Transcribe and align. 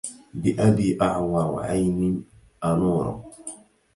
بأبي 0.33 0.97
أعور 1.01 1.63
عين 1.63 2.25
أنور 2.63 3.23